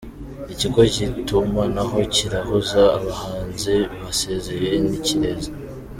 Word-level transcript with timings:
Ikigo 0.53 0.81
kitumanaho 0.93 1.97
kirahuza 2.13 2.81
abahanzi 2.97 3.75
basezeye 4.01 4.69
n’Ikirezi 4.87 5.49